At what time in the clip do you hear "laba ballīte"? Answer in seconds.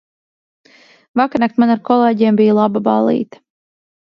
2.63-3.43